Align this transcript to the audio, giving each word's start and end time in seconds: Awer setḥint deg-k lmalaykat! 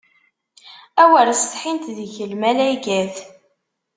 Awer 1.03 1.27
setḥint 1.39 1.85
deg-k 1.97 2.15
lmalaykat! 2.31 3.15